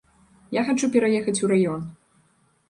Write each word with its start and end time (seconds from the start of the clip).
Я 0.55 0.63
хачу 0.69 0.89
пераехаць 0.95 1.35
у 1.45 1.51
раён. 1.53 1.85